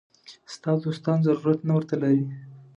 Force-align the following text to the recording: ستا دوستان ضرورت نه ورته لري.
ستا 0.53 0.71
دوستان 0.85 1.17
ضرورت 1.27 1.59
نه 1.67 1.73
ورته 1.75 1.95
لري. 2.01 2.23